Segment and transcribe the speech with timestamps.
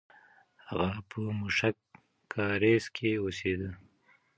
[0.67, 1.77] هغه په موشک
[2.33, 3.69] کارېز کې اوسېده.